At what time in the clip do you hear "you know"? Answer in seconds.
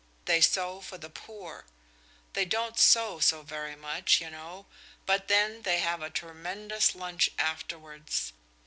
4.19-4.65